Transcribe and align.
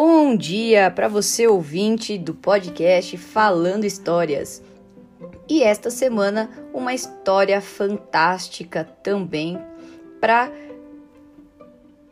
Bom 0.00 0.36
dia 0.36 0.92
para 0.92 1.08
você 1.08 1.48
ouvinte 1.48 2.16
do 2.16 2.32
podcast 2.32 3.16
Falando 3.16 3.82
Histórias. 3.82 4.62
E 5.48 5.60
esta 5.60 5.90
semana 5.90 6.48
uma 6.72 6.94
história 6.94 7.60
fantástica 7.60 8.84
também 9.02 9.58
para 10.20 10.52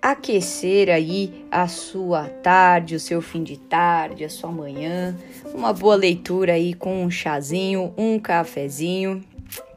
aquecer 0.03 0.91
aí 0.91 1.47
a 1.49 1.69
sua 1.69 2.25
tarde, 2.29 2.97
o 2.97 3.01
seu 3.01 3.23
fim 3.23 3.45
de 3.45 3.57
tarde, 3.57 4.25
a 4.25 4.29
sua 4.29 4.51
manhã, 4.51 5.17
uma 5.55 5.73
boa 5.73 5.95
leitura 5.95 6.55
aí 6.55 6.75
com 6.75 7.05
um 7.05 7.09
chazinho, 7.09 7.95
um 7.97 8.19
cafezinho. 8.19 9.23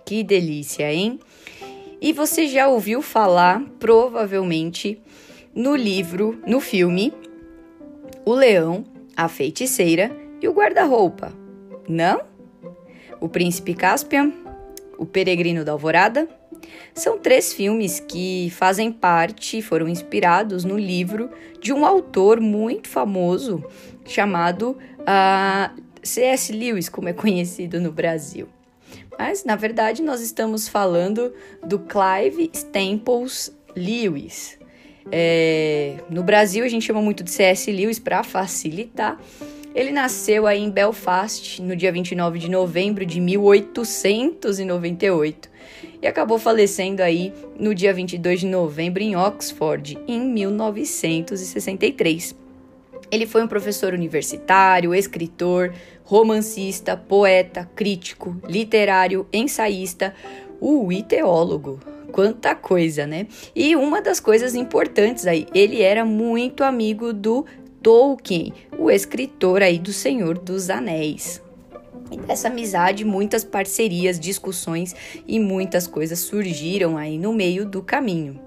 Que 0.03 0.23
delícia, 0.23 0.91
hein? 0.91 1.19
E 2.01 2.11
você 2.11 2.47
já 2.47 2.67
ouviu 2.67 3.03
falar, 3.03 3.61
provavelmente, 3.79 4.99
no 5.53 5.75
livro, 5.75 6.41
no 6.47 6.59
filme 6.59 7.13
O 8.29 8.35
Leão, 8.35 8.85
a 9.17 9.27
Feiticeira 9.27 10.15
e 10.39 10.47
o 10.47 10.53
Guarda-Roupa. 10.53 11.33
Não? 11.87 12.21
O 13.19 13.27
Príncipe 13.27 13.73
Caspian, 13.73 14.31
O 14.99 15.05
Peregrino 15.07 15.65
da 15.65 15.71
Alvorada? 15.71 16.29
São 16.93 17.17
três 17.17 17.51
filmes 17.51 17.99
que 17.99 18.51
fazem 18.51 18.91
parte, 18.91 19.63
foram 19.63 19.87
inspirados 19.87 20.63
no 20.63 20.77
livro 20.77 21.31
de 21.59 21.73
um 21.73 21.83
autor 21.83 22.39
muito 22.39 22.87
famoso 22.87 23.65
chamado 24.05 24.77
uh, 24.99 25.03
ah, 25.07 25.73
C.S. 26.03 26.53
Lewis, 26.53 26.87
como 26.87 27.09
é 27.09 27.13
conhecido 27.13 27.81
no 27.81 27.91
Brasil. 27.91 28.47
Mas, 29.17 29.43
na 29.43 29.55
verdade, 29.55 30.03
nós 30.03 30.21
estamos 30.21 30.67
falando 30.67 31.33
do 31.65 31.79
Clive 31.79 32.51
Staples 32.53 33.51
Lewis. 33.75 34.59
É, 35.11 35.95
no 36.09 36.23
Brasil, 36.23 36.63
a 36.63 36.67
gente 36.67 36.85
chama 36.85 37.01
muito 37.01 37.23
de 37.23 37.31
C.S. 37.31 37.71
Lewis 37.71 37.97
para 37.99 38.23
facilitar. 38.23 39.19
Ele 39.73 39.91
nasceu 39.91 40.45
aí 40.47 40.61
em 40.61 40.69
Belfast 40.69 41.61
no 41.61 41.75
dia 41.75 41.91
29 41.91 42.39
de 42.39 42.49
novembro 42.49 43.05
de 43.05 43.19
1898 43.21 45.49
e 46.01 46.07
acabou 46.07 46.39
falecendo 46.39 47.03
aí 47.03 47.33
no 47.57 47.75
dia 47.75 47.93
22 47.93 48.39
de 48.41 48.47
novembro 48.47 49.01
em 49.03 49.15
Oxford 49.15 49.97
em 50.07 50.19
1963. 50.21 52.35
Ele 53.11 53.25
foi 53.25 53.43
um 53.43 53.47
professor 53.47 53.91
universitário, 53.93 54.93
escritor, 54.93 55.73
romancista, 56.03 56.97
poeta, 56.97 57.67
crítico, 57.75 58.35
literário, 58.47 59.27
ensaísta, 59.31 60.13
e 60.91 61.03
teólogo. 61.03 61.79
Quanta 62.11 62.55
coisa, 62.55 63.05
né? 63.05 63.27
E 63.55 63.75
uma 63.75 64.01
das 64.01 64.19
coisas 64.19 64.55
importantes 64.55 65.27
aí, 65.27 65.47
ele 65.53 65.81
era 65.81 66.03
muito 66.03 66.63
amigo 66.63 67.13
do 67.13 67.45
Tolkien, 67.81 68.53
o 68.77 68.89
escritor 68.89 69.61
aí 69.61 69.77
do 69.77 69.93
Senhor 69.93 70.37
dos 70.37 70.69
Anéis. 70.69 71.41
E 72.11 72.17
dessa 72.17 72.47
amizade, 72.47 73.05
muitas 73.05 73.43
parcerias, 73.43 74.19
discussões 74.19 74.95
e 75.27 75.39
muitas 75.39 75.85
coisas 75.87 76.19
surgiram 76.19 76.97
aí 76.97 77.17
no 77.17 77.31
meio 77.31 77.65
do 77.65 77.83
caminho. 77.83 78.39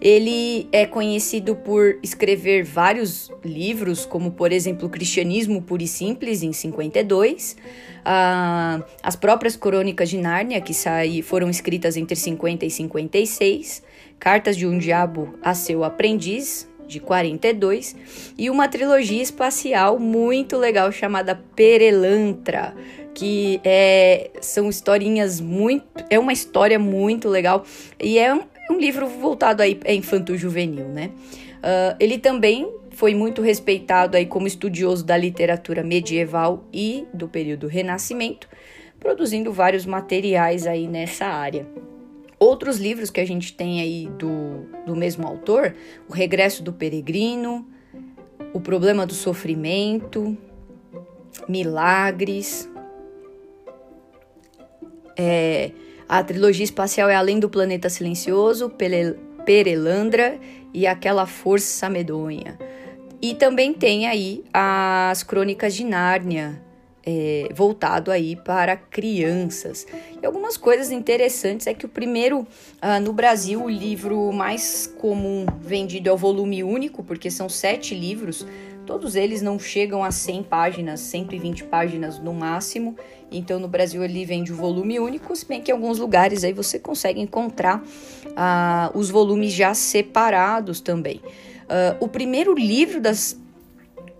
Ele 0.00 0.68
é 0.70 0.84
conhecido 0.84 1.56
por 1.56 1.98
escrever 2.02 2.64
vários 2.64 3.30
livros, 3.44 4.04
como 4.04 4.32
por 4.32 4.52
exemplo 4.52 4.88
Cristianismo 4.88 5.62
Puro 5.62 5.82
e 5.82 5.86
Simples, 5.86 6.42
em 6.42 6.52
52, 6.52 7.56
ah, 8.04 8.82
as 9.02 9.16
próprias 9.16 9.56
Crônicas 9.56 10.10
de 10.10 10.18
Nárnia, 10.18 10.60
que 10.60 10.74
saí, 10.74 11.22
foram 11.22 11.48
escritas 11.48 11.96
entre 11.96 12.16
50 12.16 12.66
e 12.66 12.70
56, 12.70 13.82
Cartas 14.18 14.56
de 14.56 14.66
um 14.66 14.78
Diabo 14.78 15.34
a 15.42 15.54
Seu 15.54 15.84
Aprendiz, 15.84 16.68
de 16.86 17.00
42, 17.00 17.96
e 18.36 18.50
uma 18.50 18.68
trilogia 18.68 19.22
espacial 19.22 19.98
muito 19.98 20.58
legal 20.58 20.92
chamada 20.92 21.34
Perelantra, 21.34 22.74
que 23.14 23.60
é, 23.64 24.30
são 24.40 24.68
historinhas 24.68 25.40
muito. 25.40 25.84
É 26.10 26.18
uma 26.18 26.32
história 26.32 26.78
muito 26.78 27.28
legal 27.28 27.64
e 28.00 28.18
é 28.18 28.34
um, 28.34 28.42
um 28.70 28.78
livro 28.78 29.06
voltado 29.06 29.62
aí 29.62 29.78
a 29.86 29.92
infanto-juvenil, 29.92 30.88
né? 30.88 31.10
Uh, 31.58 31.96
ele 31.98 32.18
também 32.18 32.70
foi 32.90 33.14
muito 33.14 33.40
respeitado 33.40 34.16
aí 34.16 34.26
como 34.26 34.46
estudioso 34.46 35.04
da 35.04 35.16
literatura 35.16 35.82
medieval 35.82 36.64
e 36.72 37.06
do 37.12 37.28
período 37.28 37.66
Renascimento, 37.66 38.48
produzindo 39.00 39.52
vários 39.52 39.86
materiais 39.86 40.66
aí 40.66 40.86
nessa 40.86 41.26
área. 41.26 41.66
Outros 42.38 42.78
livros 42.78 43.10
que 43.10 43.20
a 43.20 43.26
gente 43.26 43.54
tem 43.54 43.80
aí 43.80 44.08
do, 44.18 44.66
do 44.84 44.94
mesmo 44.94 45.26
autor, 45.26 45.74
O 46.08 46.12
Regresso 46.12 46.62
do 46.62 46.72
Peregrino, 46.72 47.66
O 48.52 48.60
Problema 48.60 49.06
do 49.06 49.14
Sofrimento, 49.14 50.36
Milagres, 51.48 52.68
é, 55.16 55.70
a 56.08 56.22
trilogia 56.22 56.64
espacial 56.64 57.08
é 57.08 57.14
Além 57.14 57.38
do 57.38 57.48
Planeta 57.48 57.88
Silencioso, 57.88 58.70
Pele, 58.70 59.16
Perelandra 59.44 60.38
e 60.72 60.86
Aquela 60.86 61.26
Força 61.26 61.88
Medonha. 61.88 62.58
E 63.20 63.34
também 63.34 63.72
tem 63.72 64.06
aí 64.06 64.44
as 64.52 65.22
Crônicas 65.22 65.74
de 65.74 65.84
Nárnia, 65.84 66.60
é, 67.06 67.48
voltado 67.54 68.10
aí 68.10 68.36
para 68.36 68.76
crianças. 68.76 69.86
E 70.22 70.26
algumas 70.26 70.56
coisas 70.56 70.90
interessantes 70.90 71.66
é 71.66 71.74
que 71.74 71.86
o 71.86 71.88
primeiro, 71.88 72.46
ah, 72.80 72.98
no 72.98 73.12
Brasil, 73.12 73.62
o 73.62 73.68
livro 73.68 74.32
mais 74.32 74.86
comum 74.98 75.46
vendido 75.60 76.08
é 76.08 76.12
o 76.12 76.16
volume 76.16 76.62
único, 76.64 77.02
porque 77.02 77.30
são 77.30 77.48
sete 77.48 77.94
livros, 77.94 78.46
todos 78.86 79.16
eles 79.16 79.42
não 79.42 79.58
chegam 79.58 80.04
a 80.04 80.10
100 80.10 80.42
páginas, 80.44 81.00
120 81.00 81.64
páginas 81.64 82.18
no 82.18 82.32
máximo. 82.32 82.96
Então, 83.30 83.58
no 83.58 83.66
Brasil, 83.66 84.02
ele 84.04 84.24
vende 84.24 84.52
o 84.52 84.56
volume 84.56 85.00
único, 85.00 85.34
se 85.34 85.46
bem 85.46 85.60
que 85.60 85.70
em 85.70 85.74
alguns 85.74 85.98
lugares 85.98 86.44
aí 86.44 86.52
você 86.52 86.78
consegue 86.78 87.20
encontrar 87.20 87.82
ah, 88.36 88.90
os 88.94 89.10
volumes 89.10 89.52
já 89.52 89.74
separados 89.74 90.80
também. 90.80 91.20
Uh, 91.64 91.96
o 91.98 92.08
primeiro 92.08 92.54
livro 92.54 93.00
das 93.00 93.40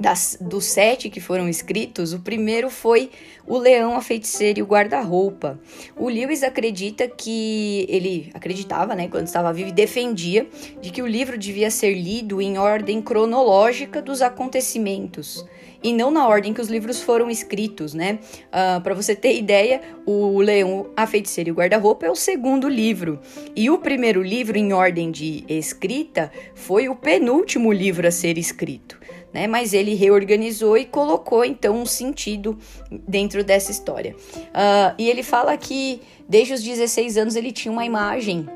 das, 0.05 0.37
dos 0.39 0.67
sete 0.67 1.09
que 1.09 1.19
foram 1.19 1.49
escritos, 1.49 2.13
o 2.13 2.21
primeiro 2.21 2.69
foi 2.69 3.11
O 3.47 3.57
Leão, 3.57 3.97
a 3.97 4.03
Feiticeira 4.03 4.59
e 4.59 4.63
o 4.63 4.67
Guarda-Roupa. 4.67 5.59
O 5.97 6.11
Lewis 6.11 6.43
acredita 6.43 7.09
que 7.09 7.87
ele 7.89 8.31
acreditava, 8.35 8.95
né, 8.95 9.09
quando 9.09 9.27
estava 9.27 9.51
vivo, 9.51 9.71
e 9.71 9.73
defendia 9.73 10.47
de 10.83 10.91
que 10.91 11.01
o 11.01 11.07
livro 11.07 11.39
devia 11.39 11.71
ser 11.71 11.95
lido 11.95 12.43
em 12.43 12.59
ordem 12.59 13.01
cronológica 13.01 14.03
dos 14.03 14.21
acontecimentos 14.21 15.43
e 15.83 15.93
não 15.93 16.11
na 16.11 16.27
ordem 16.27 16.53
que 16.55 16.61
os 16.63 16.69
livros 16.69 17.03
foram 17.03 17.31
escritos, 17.31 17.93
né? 17.93 18.19
Uh, 18.45 18.49
ah, 18.53 18.81
Para 18.83 18.95
você 18.95 19.15
ter 19.15 19.37
ideia, 19.37 19.83
o 20.07 20.41
Leão, 20.41 20.87
a 20.97 21.07
Feiticeira 21.07 21.51
e 21.51 21.53
o 21.53 21.55
Guarda-Roupa 21.55 22.07
é 22.07 22.11
o 22.11 22.17
segundo 22.17 22.69
livro 22.69 23.21
e 23.55 23.69
o 23.69 23.79
primeiro 23.79 24.23
livro 24.23 24.57
em 24.57 24.73
ordem 24.73 25.11
de 25.11 25.45
escrita 25.47 26.33
foi 26.55 26.89
o 26.89 26.97
penúltimo 26.97 27.71
livro 27.71 28.09
a 28.09 28.11
ser 28.11 28.39
escrito 28.39 29.04
né? 29.35 29.49
Mas 29.49 29.75
ele 29.75 29.95
reorganizou 29.95 30.79
e 30.79 30.85
colocou 30.85 31.45
então 31.45 31.77
um 31.77 31.85
sentido 31.85 32.57
dentro 32.91 33.43
dessa 33.43 33.73
história. 33.73 34.15
Uh, 34.37 34.95
e 34.97 35.11
ele 35.11 35.25
fala 35.25 35.57
que 35.57 36.01
desde 36.29 36.55
os 36.55 36.63
16 36.63 37.19
anos 37.19 37.35
ele 37.35 37.51
tinha 37.51 37.73
uma 37.73 37.85
imagem 37.85 38.49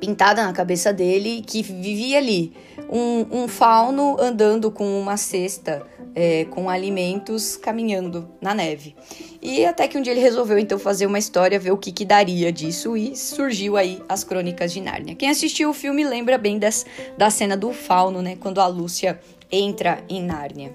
pintada 0.00 0.44
na 0.44 0.52
cabeça 0.52 0.92
dele 0.92 1.42
que 1.44 1.60
vivia 1.60 2.18
ali 2.18 2.52
um, 2.88 3.42
um 3.42 3.48
fauno 3.48 4.16
andando 4.20 4.70
com 4.70 5.00
uma 5.00 5.16
cesta 5.16 5.84
é, 6.14 6.44
com 6.46 6.70
alimentos 6.70 7.56
caminhando 7.56 8.28
na 8.40 8.54
neve. 8.54 8.94
E 9.40 9.64
até 9.64 9.86
que 9.86 9.98
um 9.98 10.02
dia 10.02 10.12
ele 10.12 10.20
resolveu 10.20 10.58
então 10.58 10.78
fazer 10.78 11.06
uma 11.06 11.18
história, 11.18 11.58
ver 11.58 11.70
o 11.70 11.76
que, 11.76 11.92
que 11.92 12.04
daria 12.04 12.50
disso 12.50 12.96
e 12.96 13.16
surgiu 13.16 13.76
aí 13.76 14.02
as 14.08 14.24
Crônicas 14.24 14.72
de 14.72 14.80
Nárnia. 14.80 15.14
Quem 15.14 15.30
assistiu 15.30 15.70
o 15.70 15.74
filme 15.74 16.04
lembra 16.04 16.38
bem 16.38 16.58
das, 16.58 16.86
da 17.16 17.30
cena 17.30 17.56
do 17.56 17.72
fauno, 17.72 18.22
né? 18.22 18.36
Quando 18.36 18.60
a 18.60 18.66
Lúcia 18.66 19.20
entra 19.50 20.02
em 20.08 20.22
Nárnia. 20.22 20.72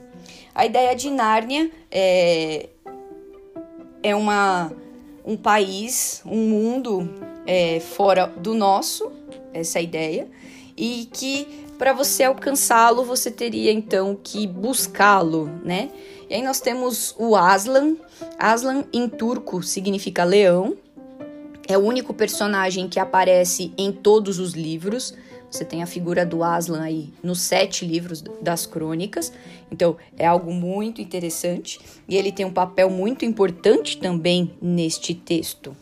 A 0.54 0.66
ideia 0.66 0.96
de 0.96 1.10
Nárnia 1.10 1.72
é, 1.90 2.70
é 4.02 4.16
uma, 4.16 4.72
um 5.26 5.36
país, 5.36 6.22
um 6.26 6.50
mundo 6.50 7.10
é, 7.46 7.80
fora 7.80 8.28
do 8.28 8.54
nosso, 8.54 9.12
essa 9.54 9.80
é 9.80 9.84
ideia, 9.84 10.28
e 10.76 11.08
que 11.12 11.64
para 11.78 11.94
você 11.94 12.24
alcançá-lo 12.24 13.04
você 13.04 13.30
teria 13.30 13.72
então 13.72 14.18
que 14.22 14.48
buscá-lo, 14.48 15.50
né? 15.64 15.90
E 16.30 16.36
aí 16.36 16.42
nós 16.42 16.60
temos 16.60 17.14
o 17.18 17.36
Aslan. 17.36 17.96
Aslan 18.40 18.86
em 18.94 19.08
turco 19.10 19.62
significa 19.62 20.24
leão. 20.24 20.76
É 21.68 21.78
o 21.78 21.82
único 21.82 22.14
personagem 22.14 22.88
que 22.88 23.00
aparece 23.00 23.74
em 23.78 23.92
todos 23.92 24.40
os 24.40 24.54
livros. 24.54 25.14
Você 25.54 25.64
tem 25.64 25.84
a 25.84 25.86
figura 25.86 26.26
do 26.26 26.44
Aslan 26.44 26.82
aí 26.82 27.14
nos 27.22 27.42
sete 27.42 27.86
livros 27.86 28.24
das 28.42 28.66
crônicas, 28.66 29.32
então 29.72 29.96
é 30.18 30.26
algo 30.26 30.52
muito 30.52 31.00
interessante 31.00 31.80
e 32.10 32.16
ele 32.16 32.32
tem 32.32 32.44
um 32.44 32.52
papel 32.52 32.90
muito 32.90 33.24
importante 33.24 34.00
também 34.00 34.52
neste 34.60 35.14
texto. 35.14 35.78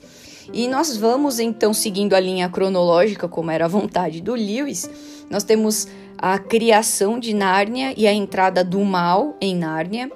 E 0.52 0.68
nós 0.68 0.98
vamos 0.98 1.40
então 1.40 1.74
seguindo 1.74 2.14
a 2.16 2.20
linha 2.20 2.50
cronológica, 2.50 3.30
como 3.30 3.50
era 3.50 3.64
a 3.64 3.70
vontade 3.70 4.20
do 4.20 4.36
Lewis, 4.36 4.90
Nós 5.30 5.46
temos 5.46 5.88
a 6.18 6.38
criação 6.38 7.18
de 7.18 7.34
Nárnia 7.34 7.94
e 7.96 8.06
a 8.06 8.14
entrada 8.14 8.66
do 8.66 8.82
mal 8.82 9.38
em 9.40 9.56
Nárnia. 9.56 10.12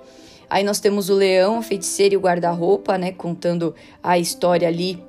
Aí 0.50 0.62
nós 0.62 0.82
temos 0.82 1.10
o 1.10 1.14
leão, 1.14 1.60
a 1.60 1.62
feiticeira 1.62 2.14
e 2.14 2.18
o 2.18 2.20
guarda-roupa, 2.20 2.98
né? 2.98 3.14
Contando 3.14 3.74
a 4.04 4.20
história 4.20 4.68
ali 4.68 5.02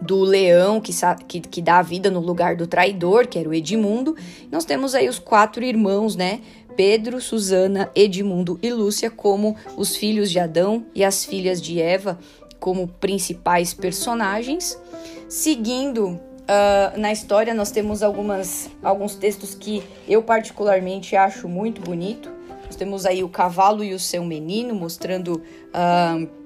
do 0.00 0.20
leão 0.20 0.80
que, 0.80 0.92
que, 1.28 1.40
que, 1.40 1.62
dá 1.62 1.78
a 1.78 1.82
vida 1.82 2.10
no 2.10 2.20
lugar 2.20 2.56
do 2.56 2.66
traidor, 2.66 3.26
que 3.26 3.38
era 3.38 3.48
o 3.48 3.54
Edmundo. 3.54 4.16
Nós 4.50 4.64
temos 4.64 4.94
aí 4.94 5.08
os 5.08 5.18
quatro 5.18 5.62
irmãos, 5.62 6.16
né? 6.16 6.40
Pedro, 6.76 7.20
Susana, 7.20 7.90
Edmundo 7.94 8.58
e 8.62 8.72
Lúcia 8.72 9.10
como 9.10 9.56
os 9.76 9.96
filhos 9.96 10.30
de 10.30 10.38
Adão 10.38 10.86
e 10.94 11.04
as 11.04 11.24
filhas 11.24 11.60
de 11.60 11.80
Eva 11.80 12.18
como 12.58 12.88
principais 12.88 13.74
personagens. 13.74 14.80
Seguindo 15.28 16.08
uh, 16.50 16.98
na 16.98 17.12
história, 17.12 17.54
nós 17.54 17.70
temos 17.70 18.02
algumas, 18.02 18.70
alguns 18.82 19.14
textos 19.14 19.54
que 19.54 19.82
eu 20.08 20.22
particularmente 20.22 21.16
acho 21.16 21.48
muito 21.48 21.80
bonito. 21.80 22.30
Nós 22.66 22.76
temos 22.76 23.04
aí 23.04 23.24
o 23.24 23.28
cavalo 23.28 23.82
e 23.82 23.92
o 23.92 23.98
seu 23.98 24.24
menino, 24.24 24.74
mostrando 24.74 25.42
uh, 25.74 26.39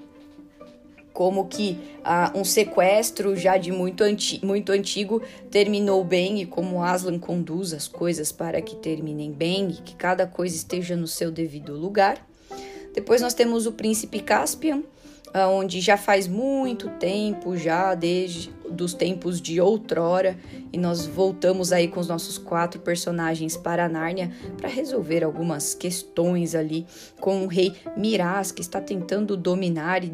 como 1.15 1.47
que 1.47 1.79
uh, 2.01 2.37
um 2.37 2.45
sequestro 2.45 3.37
já 3.37 3.57
de 3.57 3.71
muito, 3.71 4.03
anti 4.03 4.45
muito 4.45 4.73
antigo 4.73 5.23
terminou 5.49 6.05
bem 6.05 6.43
e 6.43 6.45
como 6.45 6.83
Aslan 6.83 7.21
conduz 7.21 7.73
as 7.73 7.87
coisas 7.87 8.33
para 8.33 8.61
que 8.61 8.75
terminem 8.75 9.31
bem 9.31 9.71
e 9.71 9.75
que 9.75 9.95
cada 9.95 10.27
coisa 10.27 10.57
esteja 10.57 10.97
no 10.97 11.07
seu 11.07 11.31
devido 11.31 11.73
lugar. 11.73 12.27
Depois 12.93 13.23
nós 13.23 13.33
temos 13.33 13.65
o 13.65 13.73
príncipe 13.73 14.19
Caspian, 14.19 14.79
uh, 15.29 15.49
onde 15.51 15.81
já 15.81 15.97
faz 15.97 16.27
muito 16.27 16.91
tempo, 16.99 17.57
já 17.57 17.95
desde 17.95 18.53
dos 18.69 18.93
tempos 18.93 19.41
de 19.41 19.61
outrora, 19.61 20.37
e 20.73 20.79
nós 20.79 21.07
voltamos 21.07 21.71
aí 21.71 21.87
com 21.87 22.01
os 22.01 22.09
nossos 22.09 22.39
quatro 22.39 22.81
personagens 22.81 23.57
para 23.57 23.89
Nárnia 23.89 24.33
para 24.57 24.69
resolver 24.69 25.23
algumas 25.23 25.75
questões 25.75 26.57
ali 26.57 26.85
com 27.21 27.45
o 27.45 27.47
rei 27.47 27.73
Miraz, 27.97 28.51
que 28.51 28.61
está 28.61 28.81
tentando 28.81 29.37
dominar 29.37 30.03
e 30.03 30.13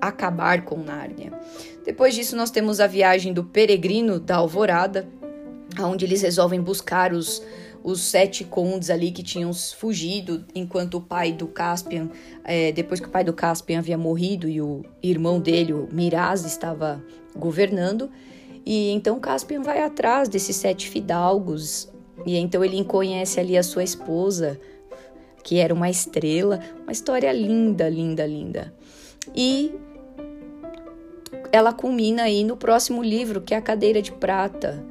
acabar 0.00 0.64
com 0.64 0.76
Nárnia. 0.76 1.32
Depois 1.84 2.14
disso, 2.14 2.36
nós 2.36 2.50
temos 2.50 2.80
a 2.80 2.86
viagem 2.86 3.32
do 3.32 3.44
peregrino 3.44 4.20
da 4.20 4.36
Alvorada, 4.36 5.08
onde 5.80 6.04
eles 6.04 6.22
resolvem 6.22 6.60
buscar 6.60 7.12
os, 7.12 7.42
os 7.82 8.00
sete 8.00 8.44
condes 8.44 8.90
ali 8.90 9.10
que 9.10 9.22
tinham 9.22 9.52
fugido, 9.52 10.44
enquanto 10.54 10.94
o 10.94 11.00
pai 11.00 11.32
do 11.32 11.46
Caspian, 11.46 12.10
é, 12.44 12.72
depois 12.72 13.00
que 13.00 13.06
o 13.06 13.10
pai 13.10 13.24
do 13.24 13.32
Caspian 13.32 13.78
havia 13.78 13.98
morrido 13.98 14.48
e 14.48 14.60
o 14.60 14.84
irmão 15.02 15.40
dele, 15.40 15.72
o 15.72 15.88
Miraz, 15.92 16.44
estava 16.44 17.02
governando. 17.34 18.10
E 18.64 18.90
então 18.90 19.18
Caspian 19.18 19.62
vai 19.62 19.82
atrás 19.82 20.28
desses 20.28 20.56
sete 20.56 20.88
fidalgos, 20.88 21.90
e 22.26 22.36
então 22.36 22.64
ele 22.64 22.84
conhece 22.84 23.40
ali 23.40 23.56
a 23.56 23.62
sua 23.62 23.84
esposa, 23.84 24.60
que 25.42 25.58
era 25.58 25.72
uma 25.72 25.88
estrela, 25.88 26.60
uma 26.82 26.92
história 26.92 27.32
linda, 27.32 27.88
linda, 27.88 28.26
linda. 28.26 28.74
E 29.34 29.72
ela 31.52 31.72
culmina 31.72 32.22
aí 32.22 32.44
no 32.44 32.56
próximo 32.56 33.02
livro, 33.02 33.40
que 33.40 33.54
é 33.54 33.56
a 33.56 33.62
Cadeira 33.62 34.02
de 34.02 34.12
Prata, 34.12 34.84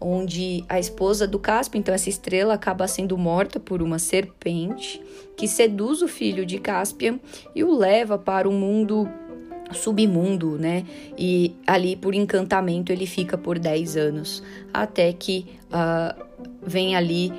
onde 0.00 0.64
a 0.68 0.78
esposa 0.78 1.26
do 1.26 1.38
Caspio, 1.38 1.78
então 1.78 1.94
essa 1.94 2.08
estrela, 2.08 2.54
acaba 2.54 2.88
sendo 2.88 3.16
morta 3.18 3.60
por 3.60 3.82
uma 3.82 3.98
serpente 3.98 5.00
que 5.36 5.46
seduz 5.46 6.00
o 6.02 6.08
filho 6.08 6.46
de 6.46 6.58
Caspian 6.58 7.20
e 7.54 7.62
o 7.62 7.76
leva 7.76 8.18
para 8.18 8.48
o 8.48 8.52
mundo 8.52 9.08
submundo, 9.72 10.58
né? 10.58 10.84
E 11.16 11.54
ali 11.66 11.94
por 11.94 12.14
encantamento 12.14 12.92
ele 12.92 13.06
fica 13.06 13.38
por 13.38 13.58
10 13.58 13.96
anos, 13.96 14.42
até 14.72 15.12
que 15.12 15.46
uh, 15.66 16.24
vem 16.62 16.96
ali 16.96 17.32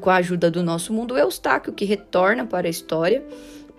com 0.00 0.10
a 0.10 0.16
ajuda 0.16 0.50
do 0.50 0.62
nosso 0.62 0.92
mundo 0.92 1.18
Eustáquio 1.18 1.72
que 1.72 1.84
retorna 1.84 2.46
para 2.46 2.66
a 2.66 2.70
história 2.70 3.22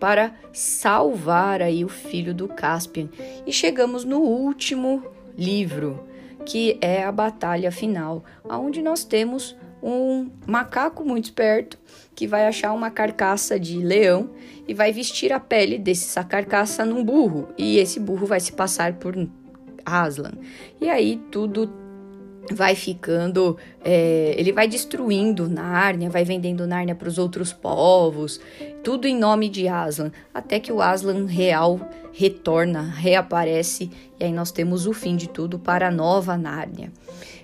para 0.03 0.33
salvar 0.51 1.61
aí 1.61 1.85
o 1.85 1.88
filho 1.88 2.33
do 2.33 2.50
Caspian. 2.50 3.07
E 3.47 3.53
chegamos 3.53 4.03
no 4.03 4.19
último 4.19 5.01
livro, 5.38 6.05
que 6.45 6.77
é 6.81 7.05
a 7.05 7.09
batalha 7.09 7.71
final, 7.71 8.21
onde 8.44 8.81
nós 8.81 9.05
temos 9.05 9.55
um 9.81 10.29
macaco 10.45 11.05
muito 11.05 11.23
esperto 11.23 11.79
que 12.13 12.27
vai 12.27 12.45
achar 12.45 12.73
uma 12.73 12.91
carcaça 12.91 13.57
de 13.57 13.77
leão 13.77 14.31
e 14.67 14.73
vai 14.73 14.91
vestir 14.91 15.31
a 15.31 15.39
pele 15.39 15.79
dessa 15.79 16.21
carcaça 16.21 16.83
num 16.83 17.01
burro, 17.01 17.47
e 17.57 17.77
esse 17.77 17.97
burro 17.97 18.25
vai 18.25 18.41
se 18.41 18.51
passar 18.51 18.95
por 18.95 19.15
Aslan. 19.85 20.33
E 20.81 20.89
aí 20.89 21.15
tudo 21.31 21.82
vai 22.51 22.75
ficando, 22.75 23.57
é, 23.84 24.36
ele 24.38 24.51
vai 24.51 24.68
destruindo 24.68 25.48
Nárnia, 25.48 26.10
vai 26.10 26.25
vendendo 26.25 26.68
Nárnia 26.68 26.95
para 26.95 27.07
os 27.07 27.18
outros 27.18 27.54
povos, 27.54 28.40
tudo 28.84 29.07
em 29.07 29.18
nome 29.18 29.48
de 29.50 29.68
Aslan, 29.68 30.12
até 30.34 30.60
que 30.60 30.72
o 30.72 30.81
Aslan 30.81 31.25
real 31.25 31.80
retorna, 32.12 32.81
reaparece 32.81 33.90
e 34.19 34.24
aí 34.25 34.31
nós 34.31 34.51
temos 34.51 34.86
o 34.86 34.94
fim 34.94 35.16
de 35.16 35.30
tudo 35.30 35.57
para 35.57 35.88
a 35.88 35.92
nova 35.92 36.38
Nárnia. 36.38 36.92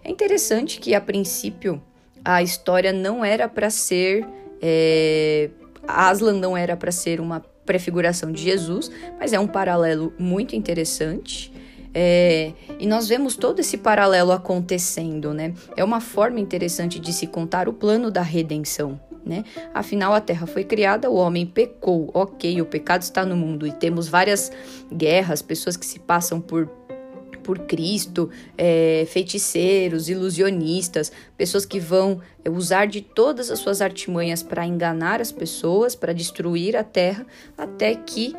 É 0.04 0.12
interessante 0.12 0.80
que 0.80 0.94
a 0.94 1.01
princípio 1.01 1.81
a 2.24 2.44
história 2.44 2.92
não 2.92 3.24
era 3.24 3.48
para 3.48 3.69
ser 3.69 4.28
é, 4.62 5.50
Aslan 5.88 6.34
não 6.34 6.56
era 6.56 6.75
para 6.75 6.92
ser 6.92 7.19
uma 7.19 7.40
prefiguração 7.66 8.31
de 8.31 8.42
Jesus, 8.42 8.92
mas 9.19 9.34
é 9.34 9.40
um 9.40 9.48
paralelo 9.48 10.13
muito 10.18 10.56
interessante. 10.56 11.51
É, 11.94 12.53
e 12.80 12.86
nós 12.86 13.07
vemos 13.07 13.36
todo 13.36 13.59
esse 13.59 13.77
paralelo 13.77 14.31
acontecendo, 14.31 15.33
né? 15.33 15.53
É 15.75 15.83
uma 15.83 16.00
forma 16.00 16.39
interessante 16.39 17.00
de 17.00 17.12
se 17.12 17.27
contar 17.27 17.68
o 17.68 17.74
plano 17.74 18.12
da 18.12 18.21
redenção. 18.21 19.00
Né? 19.25 19.44
Afinal, 19.74 20.13
a 20.13 20.21
terra 20.21 20.47
foi 20.47 20.63
criada, 20.63 21.09
o 21.09 21.15
homem 21.15 21.45
pecou, 21.45 22.09
ok, 22.13 22.62
o 22.62 22.65
pecado 22.65 23.01
está 23.01 23.25
no 23.25 23.36
mundo 23.36 23.68
e 23.68 23.71
temos 23.71 24.07
várias 24.07 24.51
guerras, 24.91 25.41
pessoas 25.41 25.75
que 25.75 25.86
se 25.86 26.00
passam 26.00 26.39
por 26.39 26.69
por 27.50 27.57
Cristo, 27.59 28.30
é, 28.56 29.07
feiticeiros, 29.07 30.07
ilusionistas, 30.07 31.12
pessoas 31.36 31.65
que 31.65 31.80
vão 31.80 32.21
é, 32.45 32.50
usar 32.50 32.86
de 32.86 33.01
todas 33.01 33.50
as 33.50 33.57
suas 33.57 33.81
artimanhas 33.81 34.44
para 34.44 34.68
enganar 34.68 35.19
as 35.19 35.31
pessoas, 35.31 35.95
para 35.95 36.13
destruir 36.13 36.77
a 36.77 36.83
terra, 36.83 37.25
até 37.57 37.95
que 37.95 38.36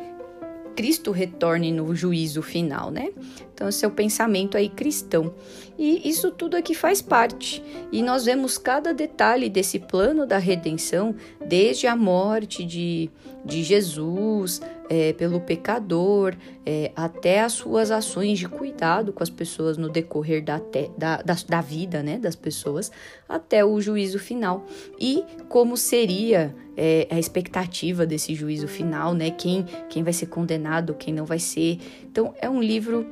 Cristo 0.75 1.11
retorne 1.11 1.71
no 1.71 1.95
juízo 1.95 2.41
final, 2.41 2.91
né? 2.91 3.11
Então, 3.53 3.69
esse 3.69 3.85
é 3.85 3.87
o 3.87 3.91
pensamento 3.91 4.57
aí 4.57 4.69
cristão. 4.69 5.33
E 5.77 6.07
isso 6.09 6.31
tudo 6.31 6.55
aqui 6.55 6.73
faz 6.73 7.01
parte. 7.01 7.63
E 7.91 8.01
nós 8.01 8.25
vemos 8.25 8.57
cada 8.57 8.93
detalhe 8.93 9.49
desse 9.49 9.79
plano 9.79 10.25
da 10.25 10.37
redenção, 10.37 11.15
desde 11.45 11.87
a 11.87 11.95
morte 11.95 12.63
de, 12.63 13.09
de 13.45 13.63
Jesus 13.63 14.61
é, 14.91 15.13
pelo 15.13 15.39
pecador, 15.39 16.35
é, 16.65 16.91
até 16.93 17.39
as 17.39 17.53
suas 17.53 17.91
ações 17.91 18.37
de 18.37 18.49
cuidado 18.49 19.13
com 19.13 19.23
as 19.23 19.29
pessoas 19.29 19.77
no 19.77 19.87
decorrer 19.87 20.43
da, 20.43 20.59
te, 20.59 20.91
da, 20.97 21.21
da, 21.21 21.33
da 21.47 21.61
vida 21.61 22.03
né, 22.03 22.19
das 22.19 22.35
pessoas, 22.35 22.91
até 23.29 23.63
o 23.63 23.79
juízo 23.79 24.19
final. 24.19 24.65
E 24.99 25.23
como 25.47 25.77
seria 25.77 26.53
é, 26.75 27.07
a 27.09 27.17
expectativa 27.17 28.05
desse 28.05 28.35
juízo 28.35 28.67
final, 28.67 29.13
né? 29.13 29.31
Quem, 29.31 29.63
quem 29.87 30.03
vai 30.03 30.11
ser 30.11 30.25
condenado, 30.25 30.93
quem 30.93 31.13
não 31.13 31.23
vai 31.23 31.39
ser. 31.39 31.79
Então, 32.03 32.33
é 32.41 32.49
um 32.49 32.61
livro 32.61 33.07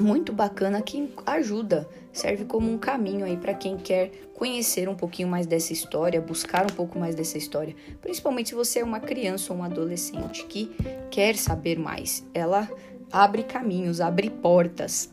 muito 0.00 0.32
bacana 0.32 0.82
que 0.82 1.08
ajuda, 1.24 1.88
serve 2.14 2.44
como 2.44 2.70
um 2.70 2.78
caminho 2.78 3.24
aí 3.26 3.36
para 3.36 3.52
quem 3.52 3.76
quer 3.76 4.10
conhecer 4.34 4.88
um 4.88 4.94
pouquinho 4.94 5.28
mais 5.28 5.46
dessa 5.46 5.72
história, 5.72 6.20
buscar 6.20 6.64
um 6.64 6.74
pouco 6.74 6.98
mais 6.98 7.14
dessa 7.14 7.36
história, 7.36 7.74
principalmente 8.00 8.50
se 8.50 8.54
você 8.54 8.78
é 8.78 8.84
uma 8.84 9.00
criança 9.00 9.52
ou 9.52 9.58
um 9.58 9.64
adolescente 9.64 10.46
que 10.46 10.70
quer 11.10 11.36
saber 11.36 11.78
mais. 11.78 12.24
Ela 12.32 12.70
abre 13.12 13.42
caminhos, 13.42 14.00
abre 14.00 14.30
portas. 14.30 15.12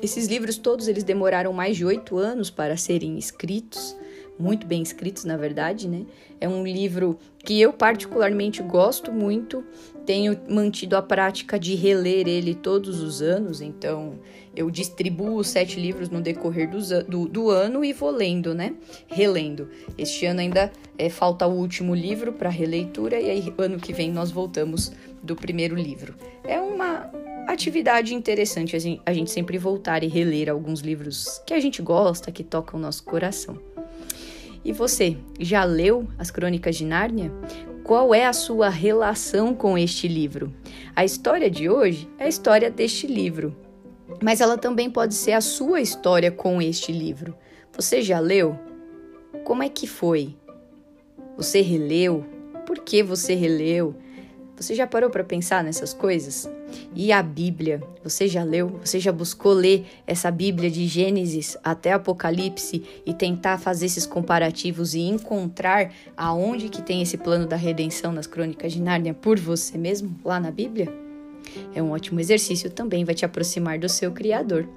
Esses 0.00 0.28
livros 0.28 0.56
todos 0.56 0.88
eles 0.88 1.02
demoraram 1.02 1.52
mais 1.52 1.76
de 1.76 1.84
oito 1.84 2.16
anos 2.16 2.48
para 2.48 2.76
serem 2.76 3.18
escritos 3.18 3.96
muito 4.40 4.66
bem 4.66 4.80
escritos, 4.82 5.24
na 5.24 5.36
verdade, 5.36 5.86
né? 5.86 6.06
É 6.40 6.48
um 6.48 6.66
livro 6.66 7.18
que 7.44 7.60
eu 7.60 7.72
particularmente 7.72 8.62
gosto 8.62 9.12
muito, 9.12 9.62
tenho 10.10 10.36
mantido 10.48 10.96
a 10.96 11.02
prática 11.02 11.56
de 11.56 11.76
reler 11.76 12.26
ele 12.26 12.52
todos 12.52 13.00
os 13.00 13.22
anos, 13.22 13.60
então 13.60 14.18
eu 14.56 14.68
distribuo 14.68 15.36
os 15.36 15.46
sete 15.46 15.78
livros 15.78 16.08
no 16.08 16.20
decorrer 16.20 16.68
do, 16.68 17.04
do, 17.04 17.28
do 17.28 17.48
ano 17.48 17.84
e 17.84 17.92
vou 17.92 18.10
lendo, 18.10 18.52
né? 18.52 18.74
Relendo. 19.06 19.68
Este 19.96 20.26
ano 20.26 20.40
ainda 20.40 20.72
é, 20.98 21.08
falta 21.08 21.46
o 21.46 21.52
último 21.52 21.94
livro 21.94 22.32
para 22.32 22.50
releitura 22.50 23.20
e 23.20 23.30
aí 23.30 23.54
ano 23.56 23.78
que 23.78 23.92
vem 23.92 24.10
nós 24.10 24.32
voltamos 24.32 24.90
do 25.22 25.36
primeiro 25.36 25.76
livro. 25.76 26.16
É 26.42 26.58
uma 26.58 27.08
atividade 27.46 28.12
interessante 28.12 28.74
a 29.06 29.12
gente 29.12 29.30
sempre 29.30 29.58
voltar 29.58 30.02
e 30.02 30.08
reler 30.08 30.50
alguns 30.50 30.80
livros 30.80 31.40
que 31.46 31.54
a 31.54 31.60
gente 31.60 31.80
gosta, 31.80 32.32
que 32.32 32.42
tocam 32.42 32.80
o 32.80 32.82
nosso 32.82 33.04
coração. 33.04 33.56
E 34.64 34.72
você, 34.72 35.16
já 35.38 35.62
leu 35.62 36.08
as 36.18 36.32
Crônicas 36.32 36.74
de 36.74 36.84
Nárnia? 36.84 37.30
Qual 37.90 38.14
é 38.14 38.24
a 38.24 38.32
sua 38.32 38.68
relação 38.68 39.52
com 39.52 39.76
este 39.76 40.06
livro? 40.06 40.54
A 40.94 41.04
história 41.04 41.50
de 41.50 41.68
hoje 41.68 42.08
é 42.20 42.26
a 42.26 42.28
história 42.28 42.70
deste 42.70 43.08
livro, 43.08 43.52
mas 44.22 44.40
ela 44.40 44.56
também 44.56 44.88
pode 44.88 45.12
ser 45.12 45.32
a 45.32 45.40
sua 45.40 45.80
história 45.80 46.30
com 46.30 46.62
este 46.62 46.92
livro. 46.92 47.36
Você 47.72 48.00
já 48.00 48.20
leu? 48.20 48.56
como 49.42 49.64
é 49.64 49.68
que 49.68 49.88
foi? 49.88 50.36
Você 51.36 51.62
releu? 51.62 52.24
Por 52.64 52.78
que 52.78 53.02
você 53.02 53.34
releu? 53.34 53.96
Você 54.54 54.72
já 54.72 54.86
parou 54.86 55.10
para 55.10 55.24
pensar 55.24 55.64
nessas 55.64 55.92
coisas? 55.92 56.48
E 56.94 57.12
a 57.12 57.22
Bíblia? 57.22 57.82
Você 58.02 58.28
já 58.28 58.42
leu? 58.42 58.80
Você 58.84 58.98
já 58.98 59.12
buscou 59.12 59.52
ler 59.52 59.86
essa 60.06 60.30
Bíblia 60.30 60.70
de 60.70 60.86
Gênesis 60.86 61.56
até 61.62 61.92
Apocalipse 61.92 62.82
e 63.04 63.14
tentar 63.14 63.58
fazer 63.58 63.86
esses 63.86 64.06
comparativos 64.06 64.94
e 64.94 65.00
encontrar 65.00 65.92
aonde 66.16 66.68
que 66.68 66.82
tem 66.82 67.02
esse 67.02 67.16
plano 67.16 67.46
da 67.46 67.56
redenção 67.56 68.12
nas 68.12 68.26
Crônicas 68.26 68.72
de 68.72 68.80
Nárnia 68.80 69.14
por 69.14 69.38
você 69.38 69.76
mesmo 69.76 70.18
lá 70.24 70.40
na 70.40 70.50
Bíblia? 70.50 71.09
É 71.74 71.82
um 71.82 71.92
ótimo 71.92 72.20
exercício, 72.20 72.70
também 72.70 73.04
vai 73.04 73.14
te 73.14 73.24
aproximar 73.24 73.78
do 73.78 73.88
seu 73.88 74.12
Criador. 74.12 74.68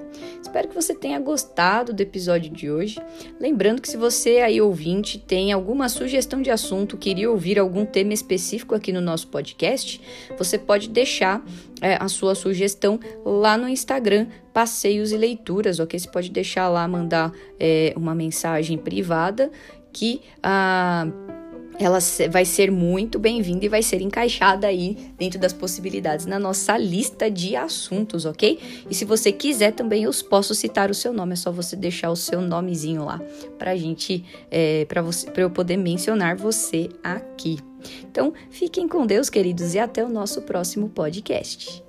Espero 0.41 0.67
que 0.67 0.75
você 0.75 0.93
tenha 0.93 1.19
gostado 1.19 1.93
do 1.93 2.01
episódio 2.01 2.51
de 2.51 2.69
hoje. 2.69 2.99
Lembrando 3.39 3.81
que 3.81 3.89
se 3.89 3.97
você 3.97 4.37
aí 4.37 4.61
ouvinte 4.61 5.17
tem 5.17 5.51
alguma 5.51 5.89
sugestão 5.89 6.41
de 6.41 6.49
assunto, 6.49 6.97
queria 6.97 7.29
ouvir 7.29 7.59
algum 7.59 7.85
tema 7.85 8.13
específico 8.13 8.75
aqui 8.75 8.91
no 8.91 9.01
nosso 9.01 9.27
podcast, 9.27 9.99
você 10.37 10.57
pode 10.57 10.89
deixar 10.89 11.43
é, 11.81 11.97
a 11.99 12.07
sua 12.07 12.35
sugestão 12.35 12.99
lá 13.25 13.57
no 13.57 13.67
Instagram, 13.67 14.27
Passeios 14.53 15.11
e 15.11 15.17
Leituras, 15.17 15.79
ok? 15.79 15.99
Você 15.99 16.09
pode 16.09 16.29
deixar 16.31 16.69
lá, 16.69 16.87
mandar 16.87 17.31
é, 17.59 17.93
uma 17.95 18.13
mensagem 18.13 18.77
privada 18.77 19.51
que 19.91 20.21
a. 20.41 21.07
Ah, 21.07 21.42
ela 21.79 21.99
vai 22.29 22.45
ser 22.45 22.71
muito 22.71 23.17
bem-vinda 23.17 23.65
e 23.65 23.69
vai 23.69 23.81
ser 23.81 24.01
encaixada 24.01 24.67
aí 24.67 25.11
dentro 25.17 25.39
das 25.39 25.53
possibilidades 25.53 26.25
na 26.25 26.39
nossa 26.39 26.77
lista 26.77 27.29
de 27.29 27.55
assuntos, 27.55 28.25
ok? 28.25 28.59
E 28.89 28.93
se 28.93 29.05
você 29.05 29.31
quiser 29.31 29.71
também, 29.71 30.03
eu 30.03 30.11
posso 30.29 30.53
citar 30.53 30.89
o 30.89 30.93
seu 30.93 31.13
nome, 31.13 31.33
é 31.33 31.35
só 31.35 31.51
você 31.51 31.75
deixar 31.75 32.11
o 32.11 32.15
seu 32.15 32.41
nomezinho 32.41 33.05
lá 33.05 33.21
pra 33.57 33.75
gente, 33.75 34.23
é, 34.51 34.85
pra, 34.85 35.01
você, 35.01 35.29
pra 35.29 35.43
eu 35.43 35.49
poder 35.49 35.77
mencionar 35.77 36.35
você 36.35 36.89
aqui. 37.03 37.59
Então, 38.09 38.33
fiquem 38.49 38.87
com 38.87 39.05
Deus, 39.05 39.29
queridos, 39.29 39.73
e 39.73 39.79
até 39.79 40.03
o 40.03 40.09
nosso 40.09 40.41
próximo 40.43 40.89
podcast. 40.89 41.83